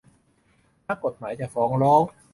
[0.87, 2.01] นักกฎหมายจะฟ้องร้อง